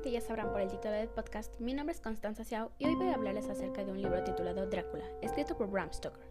[0.00, 2.94] probablemente ya sabrán por el título del podcast, mi nombre es Constanza Xiao y hoy
[2.94, 6.26] voy a hablarles acerca de un libro titulado Drácula, escrito por Bram Stoker.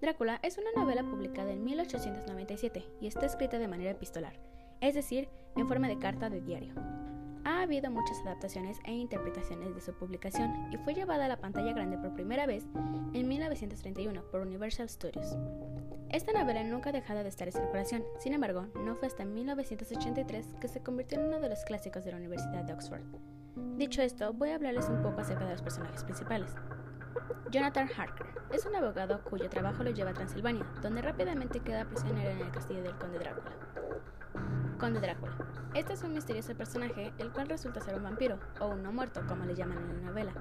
[0.00, 4.40] Drácula es una novela publicada en 1897 y está escrita de manera epistolar,
[4.80, 6.74] es decir, en forma de carta de diario.
[7.62, 11.72] Ha habido muchas adaptaciones e interpretaciones de su publicación y fue llevada a la pantalla
[11.72, 12.66] grande por primera vez
[13.12, 15.36] en 1931 por Universal Studios.
[16.08, 20.56] Esta novela nunca ha dejado de estar en circulación, sin embargo, no fue hasta 1983
[20.60, 23.04] que se convirtió en uno de los clásicos de la Universidad de Oxford.
[23.76, 26.56] Dicho esto, voy a hablarles un poco acerca de los personajes principales.
[27.52, 32.30] Jonathan Harker es un abogado cuyo trabajo lo lleva a Transilvania, donde rápidamente queda prisionero
[32.30, 33.52] en el castillo del conde Drácula.
[34.78, 35.32] Conde Drácula.
[35.74, 39.22] Este es un misterioso personaje, el cual resulta ser un vampiro, o un no muerto,
[39.28, 40.32] como le llaman en la novela.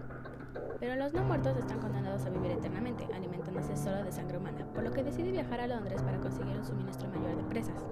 [0.79, 4.83] Pero los no muertos están condenados a vivir eternamente, alimentándose solo de sangre humana, por
[4.83, 7.85] lo que decide viajar a Londres para conseguir un suministro mayor de presas.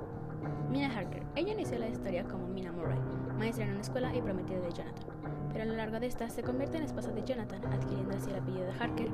[0.69, 1.23] Mina Harker.
[1.35, 2.99] Ella inició la historia como Mina Murray,
[3.37, 5.05] maestra en una escuela y prometida de Jonathan.
[5.51, 8.37] Pero a lo largo de esta se convierte en esposa de Jonathan, adquiriendo así el
[8.37, 9.09] apellido de Harker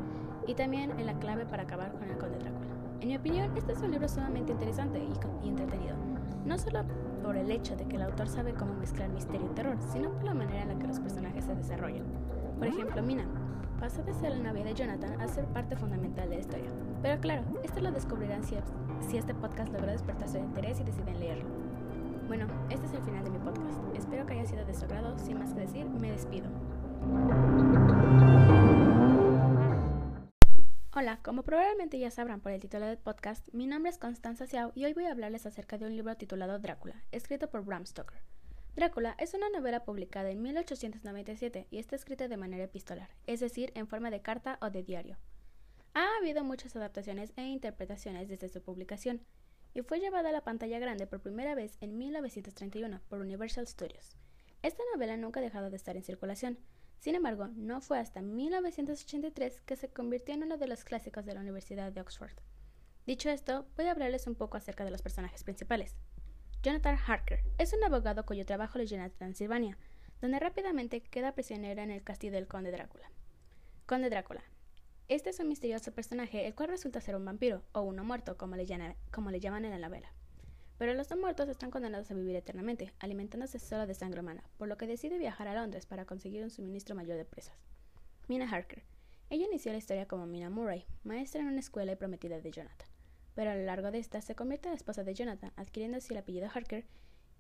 [0.47, 2.65] y también en la clave para acabar con el conde Drácula.
[3.01, 5.95] En mi opinión, este es un libro sumamente interesante y, y entretenido,
[6.45, 6.83] no solo
[7.25, 10.23] por el hecho de que el autor sabe cómo mezclar misterio y terror, sino por
[10.23, 12.05] la manera en la que los personajes se desarrollan.
[12.59, 13.25] Por ejemplo, Mina
[13.79, 16.69] pasa de ser la novia de Jonathan a ser parte fundamental de la historia.
[17.01, 18.55] Pero claro, esto lo descubrirán si,
[19.09, 21.45] si este podcast logra despertar su interés y deciden leerlo.
[22.27, 23.79] Bueno, este es el final de mi podcast.
[23.95, 25.17] Espero que haya sido de su agrado.
[25.17, 26.45] Sin más que decir, me despido.
[31.05, 34.71] Hola, como probablemente ya sabrán por el título del podcast, mi nombre es Constanza Xiao
[34.73, 38.23] y hoy voy a hablarles acerca de un libro titulado Drácula, escrito por Bram Stoker.
[38.75, 43.71] Drácula es una novela publicada en 1897 y está escrita de manera epistolar, es decir,
[43.75, 45.19] en forma de carta o de diario.
[45.93, 49.21] Ha habido muchas adaptaciones e interpretaciones desde su publicación,
[49.75, 54.17] y fue llevada a la pantalla grande por primera vez en 1931 por Universal Studios.
[54.63, 56.57] Esta novela nunca ha dejado de estar en circulación,
[56.99, 61.33] sin embargo, no fue hasta 1983 que se convirtió en uno de los clásicos de
[61.33, 62.33] la Universidad de Oxford.
[63.05, 65.95] Dicho esto, voy a hablarles un poco acerca de los personajes principales.
[66.63, 69.77] Jonathan Harker es un abogado cuyo trabajo le llena Transilvania,
[70.21, 73.11] donde rápidamente queda prisionero en el castillo del conde Drácula.
[73.85, 74.43] Conde Drácula.
[75.07, 78.55] Este es un misterioso personaje el cual resulta ser un vampiro, o uno muerto, como
[78.55, 78.65] le,
[79.11, 80.11] como le llaman en la novela.
[80.77, 84.67] Pero los no muertos están condenados a vivir eternamente, alimentándose solo de sangre humana, por
[84.67, 87.55] lo que decide viajar a Londres para conseguir un suministro mayor de presas.
[88.27, 88.83] Mina Harker.
[89.29, 92.87] Ella inició la historia como Mina Murray, maestra en una escuela y prometida de Jonathan,
[93.33, 96.13] pero a lo largo de esta se convierte en la esposa de Jonathan, adquiriendo así
[96.13, 96.85] el apellido Harker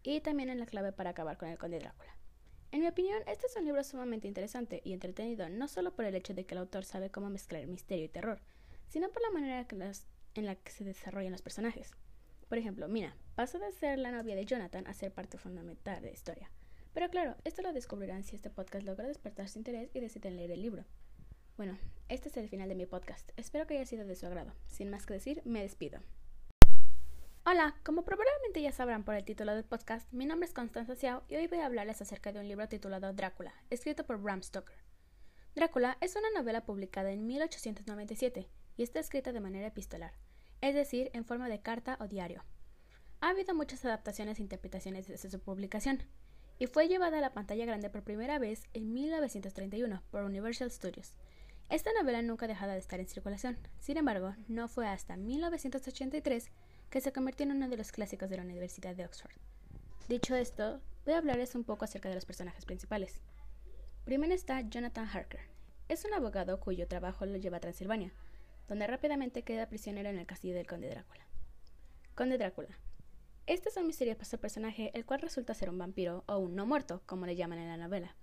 [0.01, 2.15] y también en la clave para acabar con el conde Drácula.
[2.71, 6.15] En mi opinión, este es un libro sumamente interesante y entretenido, no solo por el
[6.15, 8.41] hecho de que el autor sabe cómo mezclar misterio y terror,
[8.87, 9.65] sino por la manera
[10.33, 11.91] en la que se desarrollan los personajes.
[12.55, 16.07] Por ejemplo, Mina pasa de ser la novia de Jonathan a ser parte fundamental de
[16.07, 16.49] la historia.
[16.93, 20.51] Pero claro, esto lo descubrirán si este podcast logra despertar su interés y deciden leer
[20.51, 20.85] el libro.
[21.57, 21.77] Bueno,
[22.07, 23.29] este es el final de mi podcast.
[23.35, 24.53] Espero que haya sido de su agrado.
[24.67, 25.99] Sin más que decir, me despido.
[27.45, 31.25] Hola, como probablemente ya sabrán por el título del podcast, mi nombre es Constanza Xiao
[31.27, 34.77] y hoy voy a hablarles acerca de un libro titulado Drácula, escrito por Bram Stoker.
[35.55, 40.13] Drácula es una novela publicada en 1897 y está escrita de manera epistolar
[40.61, 42.43] es decir, en forma de carta o diario.
[43.21, 46.03] Ha habido muchas adaptaciones e interpretaciones desde su publicación,
[46.59, 51.15] y fue llevada a la pantalla grande por primera vez en 1931 por Universal Studios.
[51.69, 56.51] Esta novela nunca ha dejado de estar en circulación, sin embargo, no fue hasta 1983
[56.89, 59.33] que se convirtió en uno de los clásicos de la Universidad de Oxford.
[60.07, 63.19] Dicho esto, voy a hablarles un poco acerca de los personajes principales.
[64.05, 65.41] Primero está Jonathan Harker.
[65.89, 68.13] Es un abogado cuyo trabajo lo lleva a Transilvania,
[68.67, 71.25] donde rápidamente queda prisionero en el castillo del conde Drácula.
[72.15, 72.69] Conde Drácula.
[73.47, 77.03] Este es un misterioso personaje el cual resulta ser un vampiro o un no muerto,
[77.05, 78.15] como le llaman en la novela.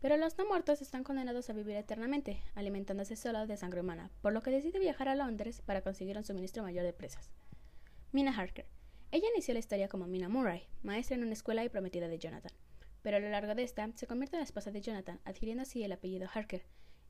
[0.00, 4.32] Pero los no muertos están condenados a vivir eternamente, alimentándose solo de sangre humana, por
[4.32, 7.30] lo que decide viajar a Londres para conseguir un suministro mayor de presas.
[8.12, 8.66] Mina Harker.
[9.12, 12.52] Ella inició la historia como Mina Murray, maestra en una escuela y prometida de Jonathan.
[13.02, 15.82] Pero a lo largo de esta, se convierte en la esposa de Jonathan, adquiriendo así
[15.82, 16.64] el apellido Harker,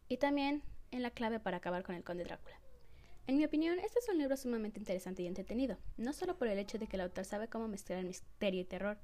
[0.09, 2.61] y también en la clave para acabar con el conde Drácula.
[3.27, 6.59] En mi opinión, este es un libro sumamente interesante y entretenido, no solo por el
[6.59, 8.99] hecho de que el autor sabe cómo mezclar misterio y terror,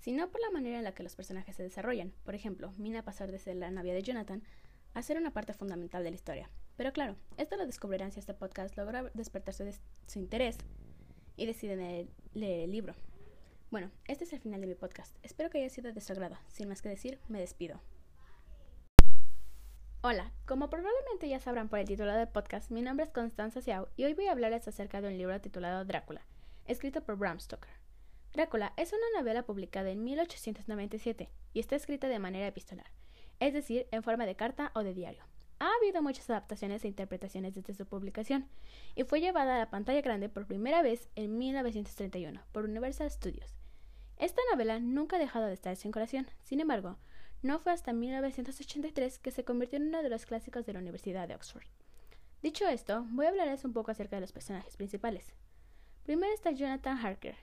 [0.00, 2.12] sino por la manera en la que los personajes se desarrollan.
[2.24, 4.42] Por ejemplo, Mina pasar de ser la novia de Jonathan
[4.94, 6.50] a ser una parte fundamental de la historia.
[6.76, 9.72] Pero claro, esto lo descubrirán si este podcast logra despertar su,
[10.06, 10.56] su interés
[11.36, 12.94] y deciden leer el libro.
[13.70, 15.16] Bueno, este es el final de mi podcast.
[15.22, 16.36] Espero que haya sido de su agrado.
[16.48, 17.80] Sin más que decir, me despido.
[20.02, 23.90] Hola, como probablemente ya sabrán por el título del podcast, mi nombre es Constanza Xiao
[23.98, 26.22] y hoy voy a hablarles acerca de un libro titulado Drácula,
[26.64, 27.68] escrito por Bram Stoker.
[28.32, 32.90] Drácula es una novela publicada en 1897 y está escrita de manera epistolar,
[33.40, 35.22] es decir, en forma de carta o de diario.
[35.58, 38.48] Ha habido muchas adaptaciones e interpretaciones desde su publicación
[38.94, 43.54] y fue llevada a la pantalla grande por primera vez en 1931 por Universal Studios.
[44.16, 46.96] Esta novela nunca ha dejado de estar en circulación, sin embargo,
[47.42, 51.26] no fue hasta 1983 que se convirtió en uno de los clásicos de la Universidad
[51.26, 51.64] de Oxford.
[52.42, 55.34] Dicho esto, voy a hablarles un poco acerca de los personajes principales.
[56.04, 57.36] Primero está Jonathan Harker,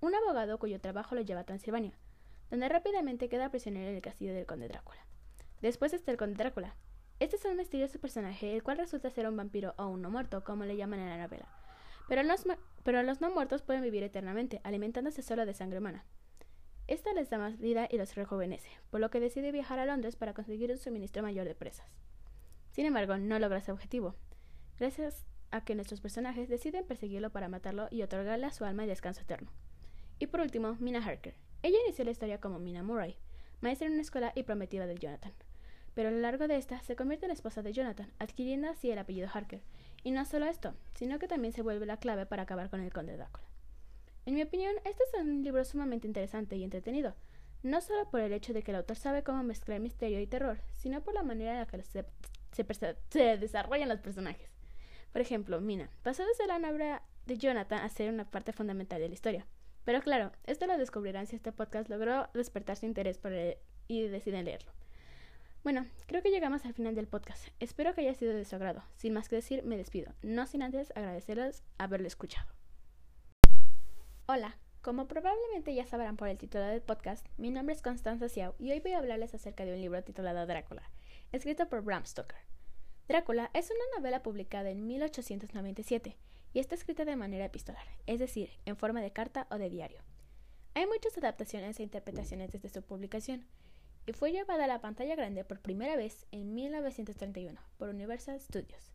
[0.00, 1.98] un abogado cuyo trabajo lo lleva a Transilvania,
[2.50, 5.06] donde rápidamente queda prisionero en el castillo del conde Drácula.
[5.62, 6.76] Después está el conde Drácula.
[7.20, 10.44] Este es un misterioso personaje, el cual resulta ser un vampiro o un no muerto,
[10.44, 11.48] como le llaman en la novela.
[12.08, 12.22] Pero
[12.82, 16.04] pero los no muertos pueden vivir eternamente, alimentándose solo de sangre humana.
[16.86, 20.16] Esta les da más vida y los rejuvenece, por lo que decide viajar a Londres
[20.16, 21.86] para conseguir un suministro mayor de presas.
[22.72, 24.14] Sin embargo, no logra ese objetivo,
[24.78, 28.90] gracias a que nuestros personajes deciden perseguirlo para matarlo y otorgarle a su alma el
[28.90, 29.50] descanso eterno.
[30.18, 31.34] Y por último, Mina Harker.
[31.62, 33.16] Ella inició la historia como Mina Murray,
[33.62, 35.32] maestra en una escuela y prometida de Jonathan.
[35.94, 38.98] Pero a lo largo de esta se convierte en esposa de Jonathan, adquiriendo así el
[38.98, 39.62] apellido Harker.
[40.02, 42.92] Y no solo esto, sino que también se vuelve la clave para acabar con el
[42.92, 43.53] conde Drácula.
[44.26, 47.14] En mi opinión, este es un libro sumamente interesante y entretenido,
[47.62, 50.60] no solo por el hecho de que el autor sabe cómo mezclar misterio y terror,
[50.76, 54.50] sino por la manera en la que se, desarrollan los personajes.
[55.12, 59.08] Por ejemplo, Mina pasó de la novia de Jonathan a ser una parte fundamental de
[59.08, 59.46] la historia.
[59.84, 64.08] Pero claro, esto lo descubrirán si este podcast logró despertar su interés por él y
[64.08, 64.72] deciden leerlo.
[65.62, 67.48] Bueno, creo que llegamos al final del podcast.
[67.60, 68.82] Espero que haya sido de su agrado.
[68.96, 72.48] Sin más que decir, me despido, no sin antes agradecerles haberlo escuchado.
[74.26, 78.54] Hola, como probablemente ya sabrán por el título del podcast, mi nombre es Constanza Xiao
[78.58, 80.90] y hoy voy a hablarles acerca de un libro titulado Drácula,
[81.32, 82.38] escrito por Bram Stoker.
[83.06, 86.16] Drácula es una novela publicada en 1897
[86.54, 90.00] y está escrita de manera epistolar, es decir, en forma de carta o de diario.
[90.72, 93.46] Hay muchas adaptaciones e interpretaciones desde su publicación,
[94.06, 98.94] y fue llevada a la pantalla grande por primera vez en 1931 por Universal Studios.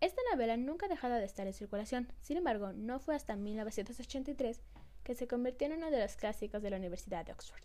[0.00, 4.62] Esta novela nunca ha dejado de estar en circulación, sin embargo, no fue hasta 1983
[5.04, 7.60] que se convirtió en uno de los clásicos de la Universidad de Oxford.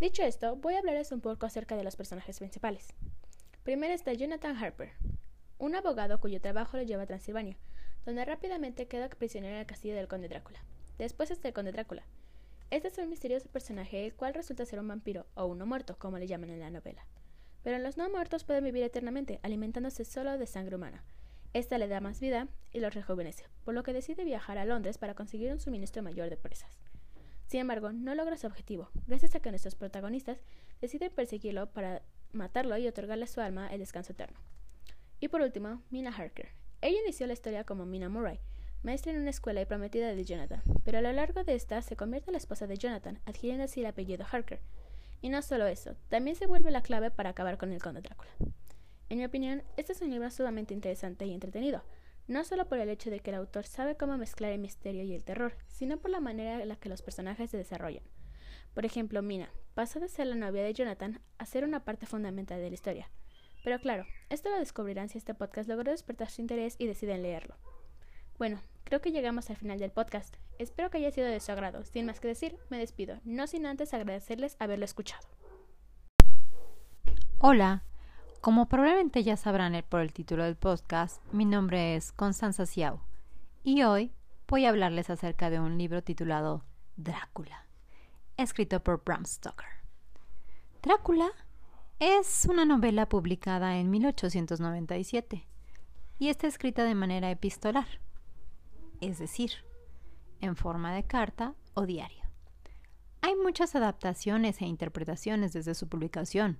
[0.00, 2.92] Dicho esto, voy a hablarles un poco acerca de los personajes principales.
[3.62, 4.94] Primero está Jonathan Harper,
[5.58, 7.56] un abogado cuyo trabajo lo lleva a Transilvania,
[8.04, 10.64] donde rápidamente queda prisionero en el castillo del conde Drácula.
[10.98, 12.02] Después está el conde Drácula.
[12.70, 16.18] Este es un misterioso personaje el cual resulta ser un vampiro o uno muerto, como
[16.18, 17.06] le llaman en la novela.
[17.62, 21.04] Pero los no muertos pueden vivir eternamente, alimentándose solo de sangre humana.
[21.54, 24.98] Esta le da más vida y los rejuvenece, por lo que decide viajar a Londres
[24.98, 26.80] para conseguir un suministro mayor de presas.
[27.46, 30.42] Sin embargo, no logra su objetivo, gracias a que nuestros protagonistas
[30.80, 32.02] deciden perseguirlo para
[32.32, 34.36] matarlo y otorgarle a su alma el descanso eterno.
[35.20, 36.48] Y por último, Mina Harker,
[36.80, 38.40] ella inició la historia como Mina Murray,
[38.82, 41.94] maestra en una escuela y prometida de Jonathan, pero a lo largo de esta se
[41.94, 44.58] convierte en la esposa de Jonathan, adquiriendo así el apellido Harker.
[45.22, 48.30] Y no solo eso, también se vuelve la clave para acabar con el conde Drácula.
[49.08, 51.84] En mi opinión, este es un libro sumamente interesante y entretenido,
[52.26, 55.14] no solo por el hecho de que el autor sabe cómo mezclar el misterio y
[55.14, 58.02] el terror, sino por la manera en la que los personajes se desarrollan.
[58.72, 62.60] Por ejemplo, Mina pasó de ser la novia de Jonathan a ser una parte fundamental
[62.60, 63.10] de la historia.
[63.62, 67.56] Pero claro, esto lo descubrirán si este podcast logró despertar su interés y deciden leerlo.
[68.38, 70.36] Bueno, creo que llegamos al final del podcast.
[70.58, 71.84] Espero que haya sido de su agrado.
[71.84, 75.26] Sin más que decir, me despido, no sin antes agradecerles haberlo escuchado.
[77.38, 77.84] Hola,
[78.44, 83.00] como probablemente ya sabrán por el título del podcast, mi nombre es Constanza Xiao
[83.62, 84.12] y hoy
[84.46, 86.62] voy a hablarles acerca de un libro titulado
[86.98, 87.64] Drácula,
[88.36, 89.70] escrito por Bram Stoker.
[90.82, 91.30] Drácula
[92.00, 95.48] es una novela publicada en 1897
[96.18, 97.88] y está escrita de manera epistolar,
[99.00, 99.52] es decir,
[100.42, 102.24] en forma de carta o diario.
[103.22, 106.58] Hay muchas adaptaciones e interpretaciones desde su publicación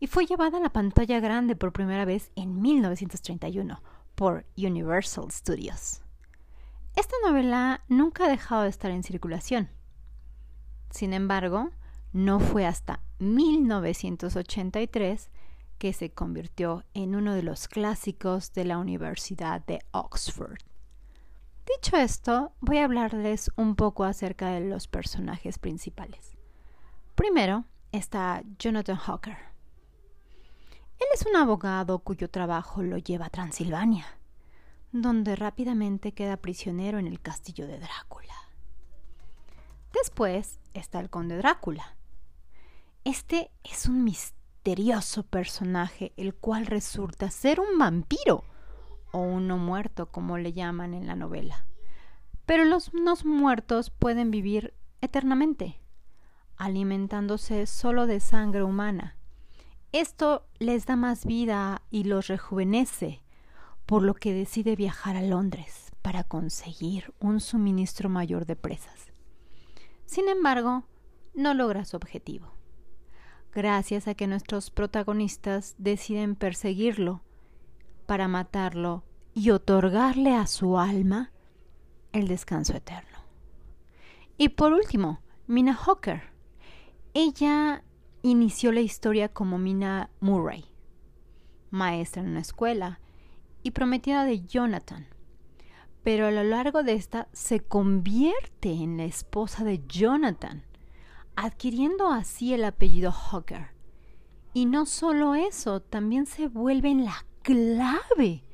[0.00, 3.82] y fue llevada a la pantalla grande por primera vez en 1931
[4.14, 6.00] por Universal Studios.
[6.96, 9.68] Esta novela nunca ha dejado de estar en circulación.
[10.90, 11.70] Sin embargo,
[12.12, 15.30] no fue hasta 1983
[15.78, 20.58] que se convirtió en uno de los clásicos de la Universidad de Oxford.
[21.76, 26.36] Dicho esto, voy a hablarles un poco acerca de los personajes principales.
[27.14, 29.49] Primero está Jonathan Hawker.
[31.00, 34.06] Él es un abogado cuyo trabajo lo lleva a Transilvania,
[34.92, 38.34] donde rápidamente queda prisionero en el castillo de Drácula.
[39.92, 41.96] Después está el conde Drácula,
[43.04, 48.44] este es un misterioso personaje, el cual resulta ser un vampiro,
[49.10, 51.64] o uno muerto, como le llaman en la novela.
[52.44, 55.80] Pero los no muertos pueden vivir eternamente,
[56.58, 59.16] alimentándose solo de sangre humana.
[59.92, 63.22] Esto les da más vida y los rejuvenece,
[63.86, 69.12] por lo que decide viajar a Londres para conseguir un suministro mayor de presas.
[70.06, 70.84] Sin embargo,
[71.34, 72.52] no logra su objetivo,
[73.52, 77.22] gracias a que nuestros protagonistas deciden perseguirlo
[78.06, 79.02] para matarlo
[79.34, 81.32] y otorgarle a su alma
[82.12, 83.18] el descanso eterno.
[84.36, 86.22] Y por último, Mina Hawker.
[87.12, 87.82] Ella
[88.22, 90.64] inició la historia como Mina Murray,
[91.70, 93.00] maestra en una escuela
[93.62, 95.06] y prometida de Jonathan.
[96.02, 100.64] Pero a lo largo de esta se convierte en la esposa de Jonathan,
[101.36, 103.68] adquiriendo así el apellido Hawker.
[104.52, 108.44] Y no solo eso, también se vuelve en la clave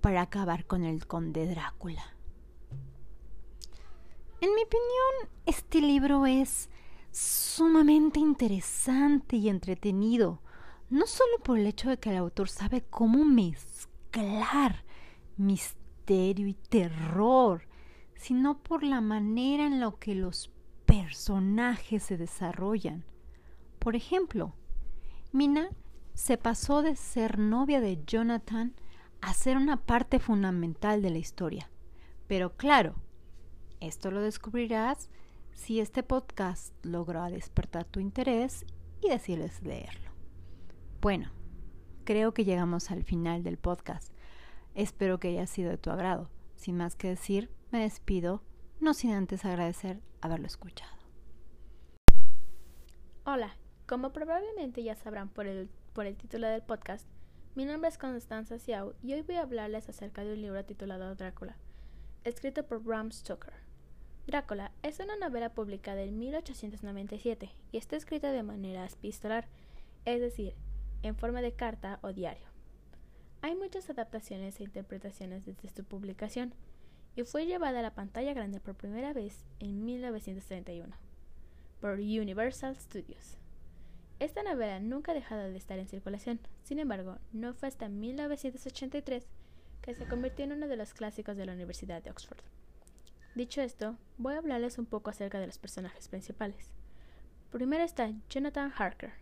[0.00, 2.14] para acabar con el conde Drácula.
[4.40, 6.68] En mi opinión, este libro es
[7.10, 10.42] sumamente interesante y entretenido,
[10.90, 14.84] no solo por el hecho de que el autor sabe cómo mezclar
[15.36, 17.68] misterio y terror,
[18.14, 20.50] sino por la manera en la que los
[20.86, 23.04] personajes se desarrollan.
[23.78, 24.54] Por ejemplo,
[25.32, 25.68] Mina
[26.14, 28.74] se pasó de ser novia de Jonathan
[29.20, 31.70] a ser una parte fundamental de la historia.
[32.26, 32.96] Pero claro,
[33.80, 35.10] esto lo descubrirás
[35.58, 38.64] si este podcast logra despertar tu interés
[39.02, 40.12] y decides leerlo.
[41.00, 41.32] Bueno,
[42.04, 44.12] creo que llegamos al final del podcast.
[44.76, 46.30] Espero que haya sido de tu agrado.
[46.54, 48.44] Sin más que decir, me despido,
[48.80, 50.96] no sin antes agradecer haberlo escuchado.
[53.24, 57.06] Hola, como probablemente ya sabrán por el, por el título del podcast,
[57.56, 61.16] mi nombre es Constanza Xiao y hoy voy a hablarles acerca de un libro titulado
[61.16, 61.56] Drácula,
[62.22, 63.67] escrito por Bram Stoker.
[64.28, 69.46] Drácula es una novela publicada en 1897 y está escrita de manera epistolar,
[70.04, 70.54] es decir,
[71.02, 72.46] en forma de carta o diario.
[73.40, 76.52] Hay muchas adaptaciones e interpretaciones desde su publicación
[77.16, 80.94] y fue llevada a la pantalla grande por primera vez en 1931
[81.80, 83.38] por Universal Studios.
[84.18, 89.26] Esta novela nunca ha dejado de estar en circulación, sin embargo, no fue hasta 1983
[89.80, 92.42] que se convirtió en uno de los clásicos de la Universidad de Oxford.
[93.34, 96.72] Dicho esto, voy a hablarles un poco acerca de los personajes principales.
[97.50, 99.12] Primero está Jonathan Harker,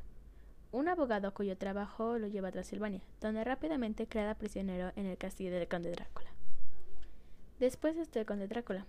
[0.72, 5.50] un abogado cuyo trabajo lo lleva a Transilvania, donde rápidamente queda prisionero en el castillo
[5.52, 6.30] del conde Drácula.
[7.58, 8.84] Después está el conde Drácula.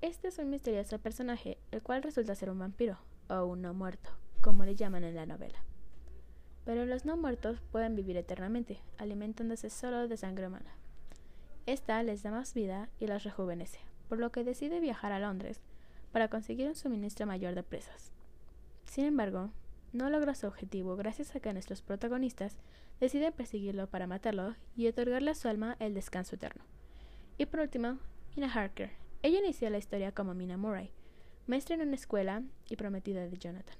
[0.00, 2.98] Este es un misterioso personaje, el cual resulta ser un vampiro,
[3.28, 4.10] o un no muerto,
[4.40, 5.58] como le llaman en la novela.
[6.64, 10.74] Pero los no muertos pueden vivir eternamente, alimentándose solo de sangre humana.
[11.66, 15.60] Esta les da más vida y los rejuvenece, por lo que decide viajar a Londres
[16.12, 18.12] para conseguir un suministro mayor de presas.
[18.84, 19.50] Sin embargo,
[19.92, 22.56] no logra su objetivo gracias a que nuestros protagonistas
[23.00, 26.64] deciden perseguirlo para matarlo y otorgarle a su alma el descanso eterno.
[27.36, 27.98] Y por último,
[28.36, 28.92] Mina Harker.
[29.22, 30.92] Ella inició la historia como Mina Murray,
[31.48, 33.76] maestra en una escuela y prometida de Jonathan.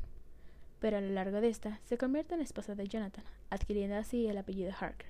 [0.81, 4.39] Pero a lo largo de esta, se convierte en esposa de Jonathan, adquiriendo así el
[4.39, 5.09] apellido Harker.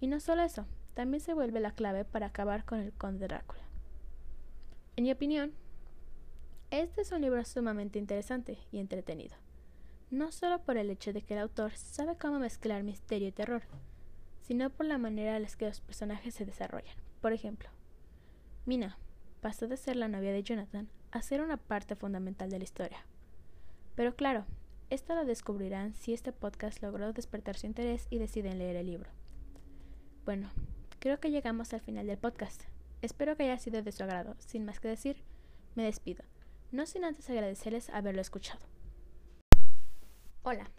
[0.00, 3.62] Y no solo eso, también se vuelve la clave para acabar con el conde Drácula.
[4.96, 5.52] En mi opinión,
[6.70, 9.36] este es un libro sumamente interesante y entretenido,
[10.10, 13.62] no solo por el hecho de que el autor sabe cómo mezclar misterio y terror,
[14.42, 16.96] sino por la manera en la que los personajes se desarrollan.
[17.20, 17.70] Por ejemplo,
[18.66, 18.98] Mina
[19.40, 23.04] pasó de ser la novia de Jonathan a ser una parte fundamental de la historia.
[23.94, 24.44] Pero claro,
[24.90, 29.10] esto lo descubrirán si este podcast logró despertar su interés y deciden leer el libro.
[30.24, 30.50] Bueno,
[31.02, 32.62] Creo que llegamos al final del podcast.
[33.00, 34.36] Espero que haya sido de su agrado.
[34.38, 35.24] Sin más que decir,
[35.74, 36.22] me despido.
[36.70, 38.64] No sin antes agradecerles haberlo escuchado.
[40.44, 40.70] Hola.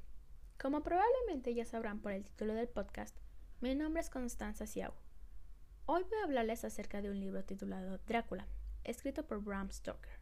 [0.57, 3.17] Como probablemente ya sabrán por el título del podcast,
[3.59, 4.93] mi nombre es Constanza Xiao.
[5.87, 8.47] Hoy voy a hablarles acerca de un libro titulado Drácula,
[8.85, 10.21] escrito por Bram Stoker.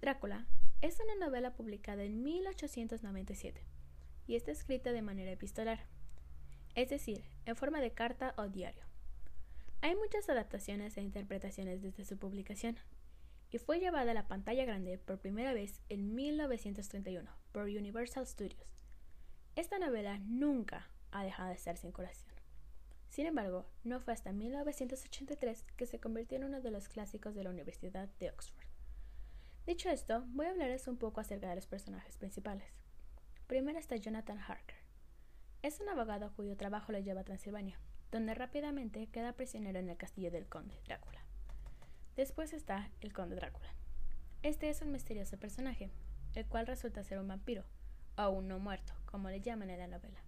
[0.00, 0.46] Drácula
[0.80, 3.66] es una novela publicada en 1897
[4.26, 5.80] y está escrita de manera epistolar,
[6.74, 8.93] es decir, en forma de carta o diario.
[9.84, 12.78] Hay muchas adaptaciones e interpretaciones desde su publicación,
[13.50, 18.78] y fue llevada a la pantalla grande por primera vez en 1931 por Universal Studios.
[19.56, 22.32] Esta novela nunca ha dejado de estar sin curación.
[23.10, 27.44] Sin embargo, no fue hasta 1983 que se convirtió en uno de los clásicos de
[27.44, 28.64] la Universidad de Oxford.
[29.66, 32.72] Dicho esto, voy a hablarles un poco acerca de los personajes principales.
[33.46, 34.78] Primero está Jonathan Harker.
[35.60, 37.78] Es un abogado cuyo trabajo lo lleva a Transilvania,
[38.10, 41.24] donde rápidamente queda prisionero en el castillo del conde Drácula.
[42.16, 43.74] Después está el conde Drácula.
[44.42, 45.90] Este es un misterioso personaje,
[46.34, 47.64] el cual resulta ser un vampiro,
[48.16, 50.22] o un no muerto, como le llaman en la novela.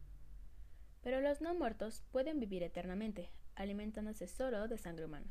[1.02, 5.30] Pero los no muertos pueden vivir eternamente, alimentándose solo de sangre humana.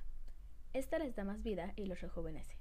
[0.74, 2.58] Esta les da más vida y los rejuvenece,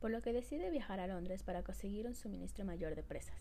[0.00, 3.40] por lo que decide viajar a Londres para conseguir un suministro mayor de presas.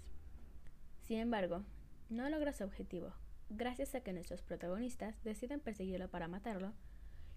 [1.02, 1.64] Sin embargo,
[2.10, 3.14] no logra su objetivo,
[3.50, 6.74] gracias a que nuestros protagonistas deciden perseguirlo para matarlo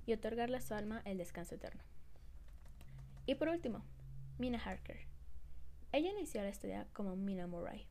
[0.06, 1.82] y otorgarle a su alma el descanso eterno.
[3.26, 3.84] Y por último,
[4.38, 4.98] Mina Harker.
[5.92, 7.86] Ella inició la historia como Mina Murray,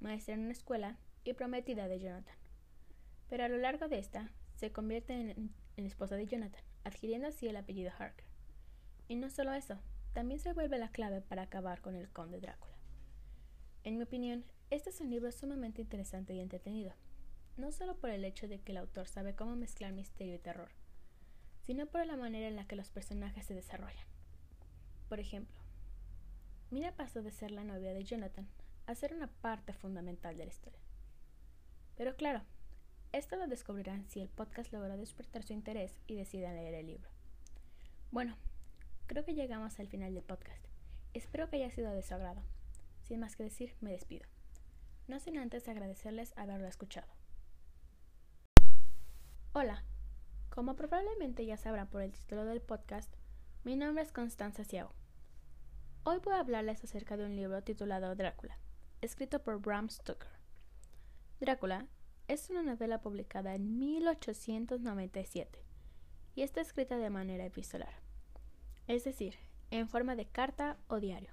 [0.00, 2.36] maestra en una escuela y prometida de Jonathan.
[3.28, 7.48] Pero a lo largo de esta, se convierte en, en esposa de Jonathan, adquiriendo así
[7.48, 8.26] el apellido Harker.
[9.08, 9.78] Y no solo eso,
[10.12, 12.74] también se vuelve la clave para acabar con el conde Drácula.
[13.84, 16.92] En mi opinión, este es un libro sumamente interesante y entretenido,
[17.56, 20.70] no solo por el hecho de que el autor sabe cómo mezclar misterio y terror,
[21.66, 24.06] sino por la manera en la que los personajes se desarrollan.
[25.08, 25.60] Por ejemplo,
[26.70, 28.46] Mira pasó de ser la novia de Jonathan
[28.86, 30.78] a ser una parte fundamental de la historia.
[31.96, 32.42] Pero claro,
[33.12, 37.10] esto lo descubrirán si el podcast logra despertar su interés y deciden leer el libro.
[38.12, 38.36] Bueno,
[39.06, 40.64] creo que llegamos al final del podcast.
[41.12, 42.42] Espero que haya sido de su agrado.
[43.02, 44.26] Sin más que decir, me despido.
[45.08, 47.19] No sin antes agradecerles haberlo escuchado.
[49.52, 49.82] Hola,
[50.48, 53.12] como probablemente ya sabrán por el título del podcast,
[53.64, 54.92] mi nombre es Constanza Xiao.
[56.04, 58.56] Hoy voy a hablarles acerca de un libro titulado Drácula,
[59.00, 60.30] escrito por Bram Stoker.
[61.40, 61.88] Drácula
[62.28, 65.64] es una novela publicada en 1897
[66.36, 67.94] y está escrita de manera epistolar,
[68.86, 69.34] es decir,
[69.72, 71.32] en forma de carta o diario.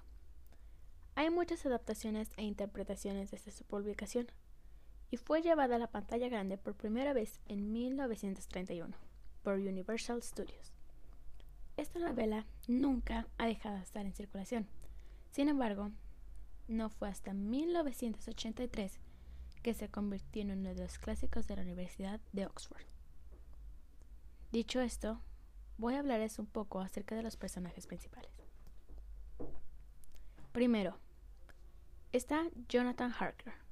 [1.13, 4.25] Hay muchas adaptaciones e interpretaciones desde su publicación
[5.11, 8.95] y fue llevada a la pantalla grande por primera vez en 1931
[9.43, 10.73] por Universal Studios.
[11.77, 14.67] Esta novela nunca ha dejado de estar en circulación.
[15.31, 15.91] Sin embargo,
[16.67, 18.99] no fue hasta 1983
[19.61, 22.83] que se convirtió en uno de los clásicos de la Universidad de Oxford.
[24.51, 25.21] Dicho esto,
[25.77, 28.31] voy a hablarles un poco acerca de los personajes principales.
[30.51, 30.97] Primero,
[32.11, 33.66] está Jonathan Harker.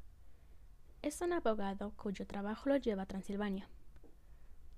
[1.06, 3.70] Es un abogado cuyo trabajo lo lleva a Transilvania,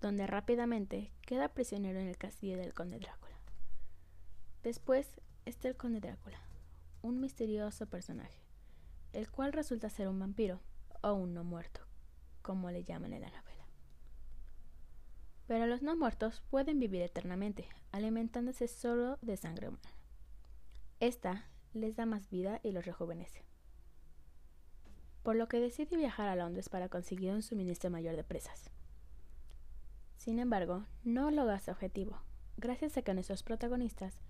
[0.01, 3.37] donde rápidamente queda prisionero en el castillo del conde Drácula.
[4.61, 5.07] Después
[5.45, 6.41] está el conde Drácula,
[7.01, 8.41] un misterioso personaje,
[9.13, 10.59] el cual resulta ser un vampiro
[11.01, 11.79] o un no muerto,
[12.41, 13.65] como le llaman en la novela.
[15.47, 19.95] Pero los no muertos pueden vivir eternamente, alimentándose solo de sangre humana.
[20.99, 23.46] Esta les da más vida y los rejuvenece.
[25.27, 28.71] Por lo que decide viajar a Londres para conseguir un suministro mayor de presas.
[30.15, 32.21] Sin embargo, no logra su objetivo,
[32.55, 34.21] gracias a que nuestros protagonistas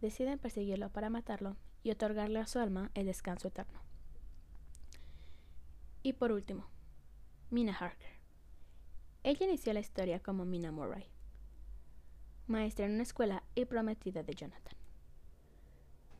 [0.00, 3.80] deciden perseguirlo para matarlo y otorgarle a su alma el descanso eterno.
[6.04, 6.68] Y por último,
[7.50, 8.20] Mina Harker.
[9.24, 11.06] Ella inició la historia como Mina Murray,
[12.46, 14.76] maestra en una escuela y prometida de Jonathan.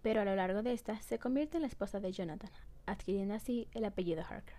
[0.03, 2.51] Pero a lo largo de esta se convierte en la esposa de Jonathan,
[2.87, 4.57] adquiriendo así el apellido Harker.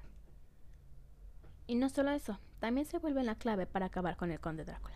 [1.65, 4.95] Y no solo eso, también se vuelve la clave para acabar con el conde Drácula.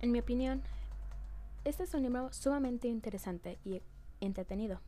[0.00, 0.62] En mi opinión,
[1.64, 3.82] este es un libro sumamente interesante y
[4.20, 4.80] entretenido.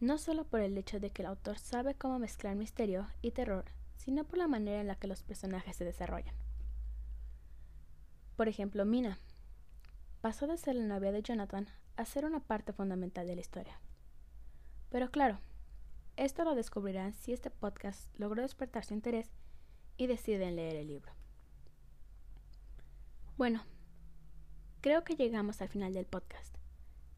[0.00, 3.64] No solo por el hecho de que el autor sabe cómo mezclar misterio y terror,
[3.96, 6.34] sino por la manera en la que los personajes se desarrollan.
[8.36, 9.18] Por ejemplo, Mina
[10.20, 13.80] pasó de ser la novia de Jonathan a ser una parte fundamental de la historia.
[14.90, 15.38] Pero claro,
[16.16, 19.30] esto lo descubrirán si este podcast logró despertar su interés
[19.96, 21.12] y deciden leer el libro.
[23.36, 23.62] Bueno,
[24.80, 26.56] creo que llegamos al final del podcast.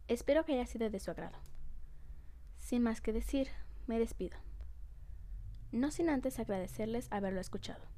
[0.08, 1.38] Espero que haya sido de su agrado.
[2.58, 3.48] Sin más que decir,
[3.86, 4.36] me despido.
[5.72, 7.89] No sin antes agradecerles haberlo escuchado.